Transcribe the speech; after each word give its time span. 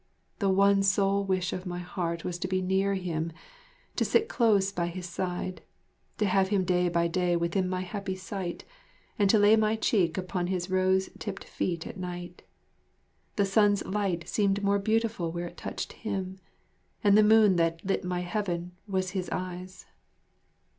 The 0.39 0.49
one 0.49 0.81
sole 0.81 1.23
wish 1.25 1.53
of 1.53 1.67
my 1.67 1.77
heart 1.77 2.25
was 2.25 2.39
to 2.39 2.47
be 2.47 2.59
near 2.59 2.95
him, 2.95 3.31
to 3.97 4.03
sit 4.03 4.27
close 4.29 4.71
by 4.71 4.87
his 4.87 5.05
side, 5.07 5.61
to 6.17 6.25
have 6.25 6.47
him 6.47 6.63
day 6.63 6.89
by 6.89 7.07
day 7.07 7.35
within 7.35 7.69
my 7.69 7.81
happy 7.81 8.15
sight, 8.15 8.63
and 9.19 9.29
to 9.29 9.37
lay 9.37 9.55
my 9.55 9.75
cheek 9.75 10.17
upon 10.17 10.47
his 10.47 10.71
rose 10.71 11.11
tipped 11.19 11.43
feet 11.43 11.85
at 11.85 11.97
night. 11.99 12.41
The 13.35 13.45
sun's 13.45 13.85
light 13.85 14.27
seemed 14.27 14.63
more 14.63 14.79
beautiful 14.79 15.31
where 15.31 15.45
it 15.45 15.55
touched 15.57 15.93
him, 15.93 16.39
and 17.03 17.15
the 17.15 17.21
moon 17.21 17.57
that 17.57 17.85
lit 17.85 18.03
my 18.03 18.21
Heaven 18.21 18.71
was 18.87 19.11
his 19.11 19.29
eyes. 19.31 19.85